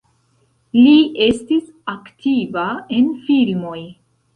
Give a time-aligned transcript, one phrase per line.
[0.77, 0.93] Li
[1.27, 2.67] estis aktiva
[3.01, 3.81] en filmoj.